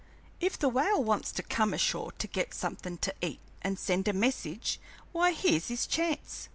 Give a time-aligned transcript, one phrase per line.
[0.39, 4.13] "If the whale wants to come ashore to get somethin' to eat and send a
[4.13, 4.79] message,
[5.11, 6.49] why, here's his chance!"